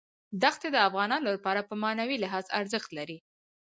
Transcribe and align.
دښتې 0.43 0.67
د 0.71 0.77
افغانانو 0.87 1.29
لپاره 1.35 1.61
په 1.69 1.73
معنوي 1.83 2.17
لحاظ 2.23 2.45
ارزښت 2.59 2.89
لري. 2.97 3.17